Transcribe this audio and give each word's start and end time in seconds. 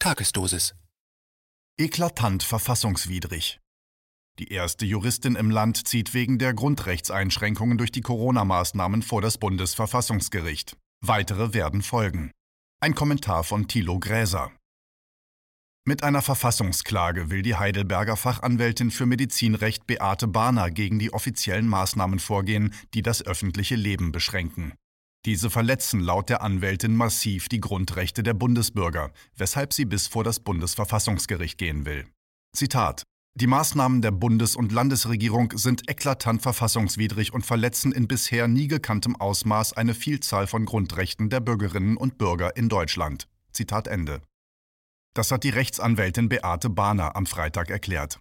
Tagesdosis. 0.00 0.76
Eklatant 1.76 2.44
verfassungswidrig. 2.44 3.58
Die 4.38 4.52
erste 4.52 4.86
Juristin 4.86 5.34
im 5.34 5.50
Land 5.50 5.88
zieht 5.88 6.14
wegen 6.14 6.38
der 6.38 6.54
Grundrechtseinschränkungen 6.54 7.78
durch 7.78 7.90
die 7.90 8.02
Corona-Maßnahmen 8.02 9.02
vor 9.02 9.22
das 9.22 9.38
Bundesverfassungsgericht. 9.38 10.76
Weitere 11.04 11.52
werden 11.52 11.82
folgen. 11.82 12.30
Ein 12.80 12.94
Kommentar 12.94 13.42
von 13.42 13.66
Thilo 13.66 13.98
Gräser. 13.98 14.52
Mit 15.84 16.04
einer 16.04 16.22
Verfassungsklage 16.22 17.30
will 17.30 17.42
die 17.42 17.56
Heidelberger 17.56 18.16
Fachanwältin 18.16 18.92
für 18.92 19.06
Medizinrecht 19.06 19.88
Beate 19.88 20.28
Bahner 20.28 20.70
gegen 20.70 21.00
die 21.00 21.12
offiziellen 21.12 21.66
Maßnahmen 21.66 22.20
vorgehen, 22.20 22.72
die 22.94 23.02
das 23.02 23.26
öffentliche 23.26 23.74
Leben 23.74 24.12
beschränken. 24.12 24.74
Diese 25.24 25.50
verletzen 25.50 26.00
laut 26.00 26.28
der 26.28 26.42
Anwältin 26.42 26.94
massiv 26.94 27.48
die 27.48 27.60
Grundrechte 27.60 28.22
der 28.22 28.34
Bundesbürger, 28.34 29.12
weshalb 29.36 29.72
sie 29.72 29.84
bis 29.84 30.06
vor 30.06 30.24
das 30.24 30.40
Bundesverfassungsgericht 30.40 31.58
gehen 31.58 31.84
will. 31.84 32.06
Zitat 32.54 33.04
die 33.40 33.46
Maßnahmen 33.46 34.02
der 34.02 34.10
Bundes- 34.10 34.56
und 34.56 34.72
Landesregierung 34.72 35.52
sind 35.56 35.88
eklatant 35.88 36.42
verfassungswidrig 36.42 37.32
und 37.32 37.46
verletzen 37.46 37.92
in 37.92 38.08
bisher 38.08 38.48
nie 38.48 38.66
gekanntem 38.66 39.14
Ausmaß 39.14 39.74
eine 39.74 39.94
Vielzahl 39.94 40.48
von 40.48 40.64
Grundrechten 40.64 41.30
der 41.30 41.38
Bürgerinnen 41.38 41.96
und 41.96 42.18
Bürger 42.18 42.56
in 42.56 42.68
Deutschland. 42.68 43.28
Zitat 43.52 43.86
Ende. 43.86 44.22
Das 45.14 45.30
hat 45.30 45.44
die 45.44 45.50
Rechtsanwältin 45.50 46.28
Beate 46.28 46.68
Bahner 46.68 47.14
am 47.14 47.26
Freitag 47.26 47.70
erklärt. 47.70 48.18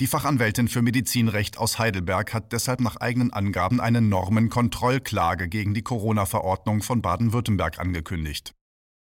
Die 0.00 0.06
Fachanwältin 0.06 0.68
für 0.68 0.80
Medizinrecht 0.80 1.58
aus 1.58 1.78
Heidelberg 1.78 2.32
hat 2.32 2.52
deshalb 2.52 2.80
nach 2.80 2.96
eigenen 2.96 3.34
Angaben 3.34 3.82
eine 3.82 4.00
Normenkontrollklage 4.00 5.46
gegen 5.46 5.74
die 5.74 5.82
Corona-Verordnung 5.82 6.82
von 6.82 7.02
Baden-Württemberg 7.02 7.78
angekündigt. 7.78 8.54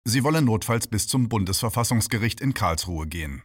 Sie 0.06 0.24
wolle 0.24 0.42
notfalls 0.42 0.88
bis 0.88 1.10
zum 1.10 1.28
Bundesverfassungsgericht 1.28 2.40
in 2.40 2.54
Karlsruhe 2.54 3.08
gehen. 3.08 3.44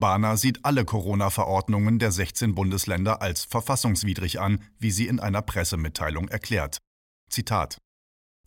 Bahner 0.00 0.36
sieht 0.36 0.64
alle 0.64 0.84
Corona-Verordnungen 0.84 1.98
der 1.98 2.12
16 2.12 2.54
Bundesländer 2.54 3.20
als 3.22 3.44
verfassungswidrig 3.44 4.38
an, 4.38 4.62
wie 4.78 4.92
sie 4.92 5.08
in 5.08 5.18
einer 5.18 5.42
Pressemitteilung 5.42 6.28
erklärt. 6.28 6.78
Zitat 7.28 7.78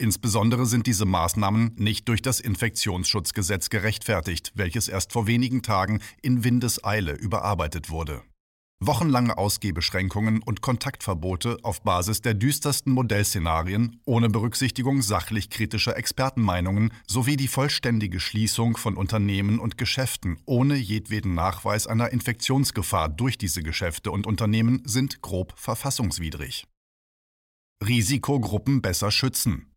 Insbesondere 0.02 0.66
sind 0.66 0.88
diese 0.88 1.06
Maßnahmen 1.06 1.76
nicht 1.78 2.08
durch 2.08 2.24
das 2.24 2.40
Infektionsschutzgesetz 2.40 3.70
gerechtfertigt, 3.70 4.52
welches 4.56 4.88
erst 4.88 5.14
vor 5.14 5.28
wenigen 5.28 5.62
Tagen 5.62 6.02
in 6.24 6.44
Windeseile 6.44 7.14
überarbeitet 7.14 7.92
wurde. 7.92 8.24
Wochenlange 8.80 9.38
Ausgehbeschränkungen 9.38 10.42
und 10.42 10.62
Kontaktverbote 10.62 11.60
auf 11.62 11.84
Basis 11.84 12.22
der 12.22 12.34
düstersten 12.34 12.94
Modellszenarien 12.94 14.02
ohne 14.06 14.30
Berücksichtigung 14.30 15.04
sachlich 15.04 15.52
kritischer 15.52 15.96
Expertenmeinungen 15.96 16.92
sowie 17.06 17.38
die 17.38 17.48
vollständige 17.48 18.20
Schließung 18.20 18.78
von 18.78 18.98
Unternehmen 18.98 19.60
und 19.60 19.78
Geschäften 19.78 20.40
ohne 20.48 20.78
jedweden 20.78 21.36
Nachweis 21.36 21.86
einer 21.86 22.10
Infektionsgefahr 22.10 23.08
durch 23.08 23.38
diese 23.38 23.62
Geschäfte 23.62 24.10
und 24.10 24.26
Unternehmen 24.26 24.82
sind 24.84 25.22
grob 25.22 25.54
verfassungswidrig. 25.58 26.66
Risikogruppen 27.84 28.82
besser 28.82 29.12
schützen. 29.12 29.71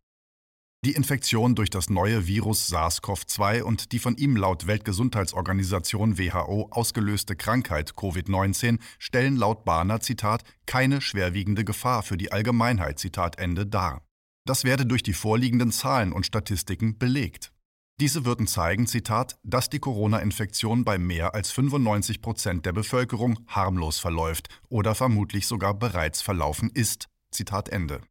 Die 0.85 0.91
Infektion 0.93 1.55
durch 1.55 1.71
das 1.71 1.89
neue 1.89 2.27
Virus 2.27 2.67
SARS-CoV-2 2.71 3.63
und 3.63 3.91
die 3.91 3.97
von 3.97 4.17
ihm 4.17 4.37
laut 4.37 4.67
Weltgesundheitsorganisation 4.67 6.19
WHO 6.19 6.67
ausgelöste 6.69 7.35
Krankheit 7.35 7.93
Covid-19 7.93 8.77
stellen 8.99 9.35
laut 9.35 9.65
Bahner 9.65 9.99
Zitat 10.01 10.43
keine 10.67 11.01
schwerwiegende 11.01 11.65
Gefahr 11.65 12.03
für 12.03 12.17
die 12.17 12.31
Allgemeinheit 12.31 12.99
Zitat 12.99 13.39
Ende 13.39 13.65
dar. 13.65 14.03
Das 14.45 14.63
werde 14.63 14.85
durch 14.85 15.01
die 15.01 15.13
vorliegenden 15.13 15.71
Zahlen 15.71 16.13
und 16.13 16.27
Statistiken 16.27 16.99
belegt. 16.99 17.51
Diese 17.99 18.23
würden 18.23 18.45
zeigen, 18.45 18.85
Zitat, 18.85 19.39
dass 19.41 19.71
die 19.71 19.79
Corona-Infektion 19.79 20.85
bei 20.85 20.99
mehr 20.99 21.33
als 21.33 21.49
95 21.49 22.21
Prozent 22.21 22.63
der 22.63 22.73
Bevölkerung 22.73 23.39
harmlos 23.47 23.97
verläuft 23.97 24.49
oder 24.69 24.93
vermutlich 24.93 25.47
sogar 25.47 25.73
bereits 25.73 26.21
verlaufen 26.21 26.69
ist. 26.71 27.07
Zitat 27.31 27.69
Ende. 27.69 28.01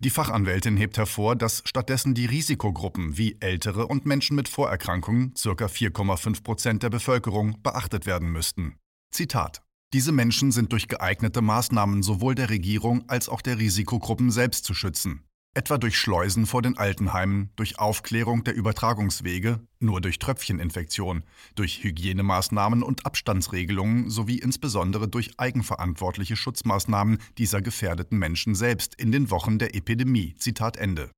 Die 0.00 0.10
Fachanwältin 0.10 0.76
hebt 0.76 0.96
hervor, 0.96 1.34
dass 1.34 1.62
stattdessen 1.64 2.14
die 2.14 2.26
Risikogruppen 2.26 3.18
wie 3.18 3.36
Ältere 3.40 3.86
und 3.86 4.06
Menschen 4.06 4.36
mit 4.36 4.48
Vorerkrankungen, 4.48 5.34
ca. 5.34 5.66
4,5 5.66 6.42
Prozent 6.44 6.82
der 6.84 6.90
Bevölkerung, 6.90 7.60
beachtet 7.62 8.06
werden 8.06 8.30
müssten. 8.30 8.76
Zitat 9.10 9.62
diese 9.94 10.12
Menschen 10.12 10.52
sind 10.52 10.72
durch 10.72 10.86
geeignete 10.86 11.40
Maßnahmen 11.40 12.02
sowohl 12.02 12.34
der 12.34 12.50
Regierung 12.50 13.08
als 13.08 13.30
auch 13.30 13.40
der 13.40 13.58
Risikogruppen 13.58 14.30
selbst 14.30 14.66
zu 14.66 14.74
schützen 14.74 15.24
etwa 15.58 15.76
durch 15.76 15.98
Schleusen 15.98 16.46
vor 16.46 16.62
den 16.62 16.78
Altenheimen, 16.78 17.50
durch 17.56 17.80
Aufklärung 17.80 18.44
der 18.44 18.54
Übertragungswege, 18.54 19.58
nur 19.80 20.00
durch 20.00 20.20
Tröpfcheninfektion, 20.20 21.24
durch 21.56 21.82
Hygienemaßnahmen 21.82 22.84
und 22.84 23.04
Abstandsregelungen 23.04 24.08
sowie 24.08 24.38
insbesondere 24.38 25.08
durch 25.08 25.32
eigenverantwortliche 25.36 26.36
Schutzmaßnahmen 26.36 27.18
dieser 27.38 27.60
gefährdeten 27.60 28.18
Menschen 28.18 28.54
selbst 28.54 28.94
in 28.94 29.10
den 29.10 29.32
Wochen 29.32 29.58
der 29.58 29.74
Epidemie. 29.74 30.36
Zitat 30.38 30.76
Ende. 30.76 31.10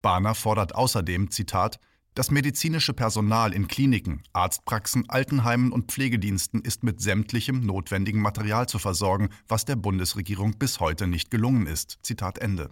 Bahner 0.00 0.36
fordert 0.36 0.76
außerdem, 0.76 1.32
Zitat, 1.32 1.80
das 2.14 2.30
medizinische 2.30 2.94
Personal 2.94 3.52
in 3.52 3.66
Kliniken, 3.66 4.22
Arztpraxen, 4.32 5.10
Altenheimen 5.10 5.72
und 5.72 5.90
Pflegediensten 5.90 6.62
ist 6.62 6.84
mit 6.84 7.00
sämtlichem 7.00 7.66
notwendigen 7.66 8.20
Material 8.20 8.68
zu 8.68 8.78
versorgen, 8.78 9.30
was 9.48 9.64
der 9.64 9.74
Bundesregierung 9.74 10.56
bis 10.56 10.78
heute 10.78 11.08
nicht 11.08 11.32
gelungen 11.32 11.66
ist. 11.66 11.98
Zitat 12.02 12.38
Ende. 12.38 12.70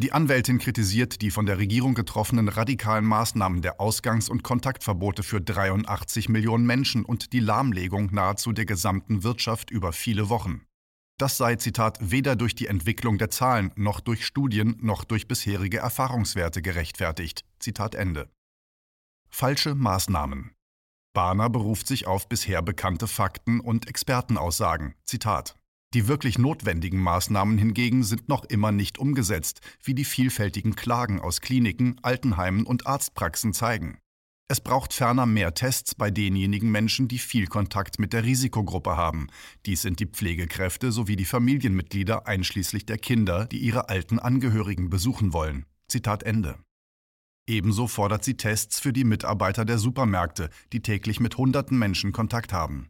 Die 0.00 0.12
Anwältin 0.12 0.58
kritisiert 0.58 1.22
die 1.22 1.32
von 1.32 1.44
der 1.44 1.58
Regierung 1.58 1.94
getroffenen 1.94 2.48
radikalen 2.48 3.04
Maßnahmen 3.04 3.62
der 3.62 3.80
Ausgangs- 3.80 4.28
und 4.28 4.44
Kontaktverbote 4.44 5.24
für 5.24 5.40
83 5.40 6.28
Millionen 6.28 6.64
Menschen 6.66 7.04
und 7.04 7.32
die 7.32 7.40
Lahmlegung 7.40 8.14
nahezu 8.14 8.52
der 8.52 8.64
gesamten 8.64 9.24
Wirtschaft 9.24 9.72
über 9.72 9.92
viele 9.92 10.28
Wochen. 10.28 10.62
Das 11.18 11.36
sei, 11.36 11.56
Zitat, 11.56 11.98
weder 12.00 12.36
durch 12.36 12.54
die 12.54 12.68
Entwicklung 12.68 13.18
der 13.18 13.30
Zahlen 13.30 13.72
noch 13.74 13.98
durch 13.98 14.24
Studien 14.24 14.76
noch 14.80 15.02
durch 15.02 15.26
bisherige 15.26 15.78
Erfahrungswerte 15.78 16.62
gerechtfertigt. 16.62 17.44
Zitat 17.58 17.96
Ende. 17.96 18.30
Falsche 19.28 19.74
Maßnahmen. 19.74 20.52
Bahner 21.12 21.50
beruft 21.50 21.88
sich 21.88 22.06
auf 22.06 22.28
bisher 22.28 22.62
bekannte 22.62 23.08
Fakten 23.08 23.58
und 23.58 23.88
Expertenaussagen. 23.88 24.94
Zitat 25.04 25.57
die 25.94 26.08
wirklich 26.08 26.38
notwendigen 26.38 27.00
Maßnahmen 27.00 27.56
hingegen 27.58 28.02
sind 28.02 28.28
noch 28.28 28.44
immer 28.44 28.72
nicht 28.72 28.98
umgesetzt, 28.98 29.60
wie 29.82 29.94
die 29.94 30.04
vielfältigen 30.04 30.76
Klagen 30.76 31.20
aus 31.20 31.40
Kliniken, 31.40 31.96
Altenheimen 32.02 32.66
und 32.66 32.86
Arztpraxen 32.86 33.54
zeigen. 33.54 33.98
Es 34.50 34.60
braucht 34.60 34.94
ferner 34.94 35.26
mehr 35.26 35.52
Tests 35.52 35.94
bei 35.94 36.10
denjenigen 36.10 36.70
Menschen, 36.70 37.06
die 37.06 37.18
viel 37.18 37.46
Kontakt 37.46 37.98
mit 37.98 38.14
der 38.14 38.24
Risikogruppe 38.24 38.96
haben. 38.96 39.26
Dies 39.66 39.82
sind 39.82 40.00
die 40.00 40.06
Pflegekräfte 40.06 40.90
sowie 40.90 41.16
die 41.16 41.26
Familienmitglieder 41.26 42.26
einschließlich 42.26 42.86
der 42.86 42.96
Kinder, 42.96 43.44
die 43.44 43.58
ihre 43.58 43.90
alten 43.90 44.18
Angehörigen 44.18 44.88
besuchen 44.88 45.34
wollen. 45.34 45.66
Zitat 45.86 46.22
Ende. 46.22 46.58
Ebenso 47.46 47.86
fordert 47.86 48.24
sie 48.24 48.36
Tests 48.38 48.80
für 48.80 48.94
die 48.94 49.04
Mitarbeiter 49.04 49.66
der 49.66 49.78
Supermärkte, 49.78 50.48
die 50.72 50.80
täglich 50.80 51.20
mit 51.20 51.36
hunderten 51.36 51.78
Menschen 51.78 52.12
Kontakt 52.12 52.52
haben. 52.52 52.88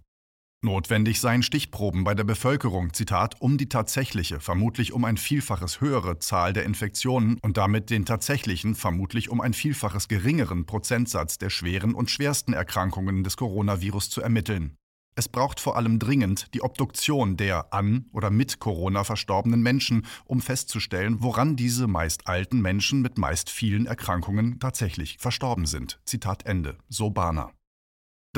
Notwendig 0.60 1.20
seien 1.20 1.44
Stichproben 1.44 2.02
bei 2.02 2.14
der 2.14 2.24
Bevölkerung, 2.24 2.92
Zitat, 2.92 3.41
um 3.41 3.58
die 3.58 3.69
tatsächliche, 3.69 4.41
vermutlich 4.41 4.92
um 4.92 5.04
ein 5.04 5.16
Vielfaches 5.16 5.80
höhere 5.80 6.19
Zahl 6.19 6.52
der 6.52 6.64
Infektionen 6.64 7.38
und 7.42 7.56
damit 7.56 7.91
den 7.91 8.04
tatsächlichen, 8.04 8.74
vermutlich 8.74 9.30
um 9.30 9.41
ein 9.41 9.54
Vielfaches 9.54 10.08
geringeren 10.08 10.66
Prozentsatz 10.66 11.38
der 11.38 11.50
schweren 11.50 11.94
und 11.94 12.10
schwersten 12.10 12.54
Erkrankungen 12.54 13.22
des 13.22 13.36
Coronavirus 13.36 14.10
zu 14.10 14.20
ermitteln. 14.20 14.76
Es 15.14 15.28
braucht 15.28 15.60
vor 15.60 15.76
allem 15.76 16.00
dringend 16.00 16.52
die 16.54 16.62
Obduktion 16.62 17.36
der 17.36 17.72
an 17.72 18.06
oder 18.12 18.30
mit 18.30 18.58
Corona 18.58 19.04
verstorbenen 19.04 19.62
Menschen, 19.62 20.06
um 20.24 20.41
festzustellen, 20.41 21.22
woran 21.22 21.54
diese 21.54 21.86
meist 21.86 22.26
alten 22.26 22.60
Menschen 22.60 23.00
mit 23.00 23.16
meist 23.16 23.48
vielen 23.48 23.86
Erkrankungen 23.86 24.58
tatsächlich 24.58 25.18
verstorben 25.18 25.66
sind. 25.66 26.00
Zitat 26.04 26.47
Ende. 26.47 26.78
So 26.88 27.10
Bahner. 27.10 27.53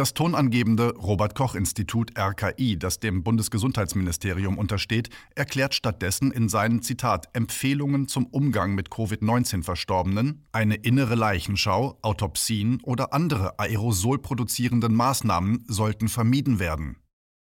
Das 0.00 0.14
tonangebende 0.14 0.94
Robert 0.96 1.34
Koch 1.34 1.54
Institut 1.54 2.18
RKI, 2.18 2.78
das 2.78 3.00
dem 3.00 3.22
Bundesgesundheitsministerium 3.22 4.56
untersteht, 4.56 5.10
erklärt 5.34 5.74
stattdessen 5.74 6.32
in 6.32 6.48
seinen 6.48 6.80
Zitat 6.80 7.28
Empfehlungen 7.34 8.08
zum 8.08 8.24
Umgang 8.24 8.74
mit 8.74 8.88
Covid-19 8.88 9.62
Verstorbenen, 9.62 10.46
eine 10.52 10.76
innere 10.76 11.16
Leichenschau, 11.16 11.98
Autopsien 12.00 12.80
oder 12.82 13.12
andere 13.12 13.58
aerosolproduzierenden 13.58 14.94
Maßnahmen 14.94 15.66
sollten 15.68 16.08
vermieden 16.08 16.58
werden. 16.58 16.96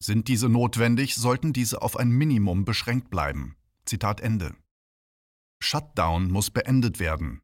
Sind 0.03 0.29
diese 0.29 0.49
notwendig, 0.49 1.17
sollten 1.17 1.53
diese 1.53 1.83
auf 1.83 1.99
ein 1.99 2.09
Minimum 2.09 2.65
beschränkt 2.65 3.11
bleiben. 3.11 3.57
Zitat 3.85 4.23
Ende. 4.23 4.55
Shutdown 5.63 6.31
muss 6.31 6.49
beendet 6.49 6.99
werden. 6.99 7.43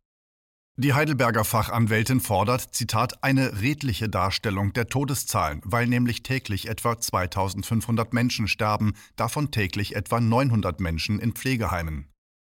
Die 0.76 0.93
Heidelberger 0.93 1.44
Fachanwältin 1.44 2.19
fordert, 2.19 2.75
Zitat, 2.75 3.23
eine 3.23 3.61
redliche 3.61 4.09
Darstellung 4.09 4.73
der 4.73 4.88
Todeszahlen, 4.88 5.61
weil 5.65 5.87
nämlich 5.87 6.25
täglich 6.25 6.69
etwa 6.69 6.99
2500 6.99 8.12
Menschen 8.12 8.49
sterben, 8.49 8.94
davon 9.15 9.53
täglich 9.53 9.94
etwa 9.94 10.19
900 10.19 10.81
Menschen 10.81 11.21
in 11.21 11.32
Pflegeheimen. 11.32 12.09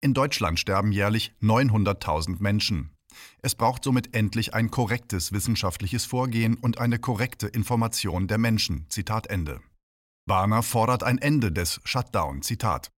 In 0.01 0.15
Deutschland 0.15 0.59
sterben 0.59 0.91
jährlich 0.91 1.35
900.000 1.43 2.37
Menschen. 2.39 2.89
Es 3.43 3.53
braucht 3.53 3.83
somit 3.83 4.15
endlich 4.15 4.55
ein 4.55 4.71
korrektes 4.71 5.31
wissenschaftliches 5.31 6.05
Vorgehen 6.05 6.55
und 6.55 6.79
eine 6.79 6.97
korrekte 6.97 7.47
Information 7.47 8.27
der 8.27 8.39
Menschen. 8.39 8.87
Zitat 8.89 9.27
Ende. 9.27 9.61
Barner 10.27 10.63
fordert 10.63 11.03
ein 11.03 11.19
Ende 11.19 11.51
des 11.51 11.81
Shutdown. 11.83 12.41
Zitat. 12.41 12.89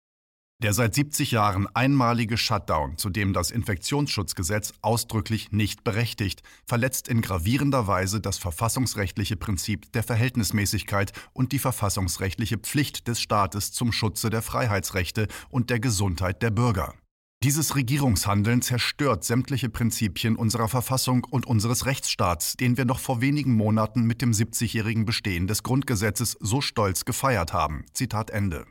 Der 0.61 0.73
seit 0.73 0.93
70 0.93 1.31
Jahren 1.31 1.67
einmalige 1.73 2.35
Shutdown, 2.35 2.97
zu 2.97 3.09
dem 3.09 3.31
das 3.31 3.49
Infektionsschutzgesetz 3.49 4.73
ausdrücklich 4.81 5.53
nicht 5.53 5.85
berechtigt, 5.85 6.43
verletzt 6.65 7.07
in 7.07 7.21
gravierender 7.21 7.87
Weise 7.87 8.19
das 8.19 8.37
verfassungsrechtliche 8.37 9.37
Prinzip 9.37 9.89
der 9.93 10.03
Verhältnismäßigkeit 10.03 11.13
und 11.31 11.53
die 11.53 11.59
verfassungsrechtliche 11.59 12.57
Pflicht 12.57 13.07
des 13.07 13.21
Staates 13.21 13.71
zum 13.71 13.93
Schutze 13.93 14.29
der 14.29 14.41
Freiheitsrechte 14.41 15.29
und 15.49 15.69
der 15.69 15.79
Gesundheit 15.79 16.41
der 16.41 16.51
Bürger. 16.51 16.93
Dieses 17.41 17.77
Regierungshandeln 17.77 18.61
zerstört 18.61 19.23
sämtliche 19.23 19.69
Prinzipien 19.69 20.35
unserer 20.35 20.67
Verfassung 20.67 21.23
und 21.23 21.47
unseres 21.47 21.85
Rechtsstaats, 21.85 22.57
den 22.57 22.75
wir 22.75 22.83
noch 22.83 22.99
vor 22.99 23.21
wenigen 23.21 23.55
Monaten 23.55 24.03
mit 24.03 24.21
dem 24.21 24.33
70-jährigen 24.33 25.05
Bestehen 25.05 25.47
des 25.47 25.63
Grundgesetzes 25.63 26.35
so 26.41 26.59
stolz 26.59 27.05
gefeiert 27.05 27.53
haben. 27.53 27.85
Zitat 27.93 28.29
Ende. 28.29 28.65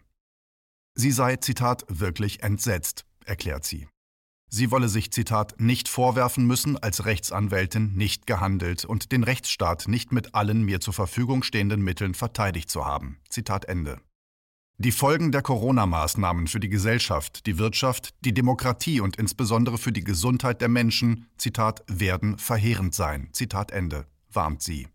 Sie 1.00 1.12
sei, 1.12 1.36
Zitat, 1.36 1.84
wirklich 1.88 2.42
entsetzt, 2.42 3.04
erklärt 3.24 3.64
sie. 3.64 3.86
Sie 4.50 4.72
wolle 4.72 4.88
sich, 4.88 5.12
Zitat, 5.12 5.60
nicht 5.60 5.88
vorwerfen 5.88 6.44
müssen, 6.44 6.76
als 6.76 7.04
Rechtsanwältin 7.04 7.94
nicht 7.94 8.26
gehandelt 8.26 8.84
und 8.84 9.12
den 9.12 9.22
Rechtsstaat 9.22 9.86
nicht 9.86 10.10
mit 10.10 10.34
allen 10.34 10.64
mir 10.64 10.80
zur 10.80 10.94
Verfügung 10.94 11.44
stehenden 11.44 11.82
Mitteln 11.82 12.14
verteidigt 12.14 12.68
zu 12.68 12.84
haben. 12.84 13.20
Zitat 13.28 13.66
Ende. 13.66 14.00
Die 14.78 14.90
Folgen 14.90 15.30
der 15.30 15.42
Corona-Maßnahmen 15.42 16.48
für 16.48 16.58
die 16.58 16.68
Gesellschaft, 16.68 17.46
die 17.46 17.58
Wirtschaft, 17.58 18.10
die 18.24 18.34
Demokratie 18.34 19.00
und 19.00 19.14
insbesondere 19.14 19.78
für 19.78 19.92
die 19.92 20.02
Gesundheit 20.02 20.60
der 20.60 20.68
Menschen, 20.68 21.26
Zitat, 21.36 21.84
werden 21.86 22.38
verheerend 22.38 22.96
sein. 22.96 23.28
Zitat 23.32 23.70
Ende, 23.70 24.06
warnt 24.32 24.62
sie. 24.62 24.88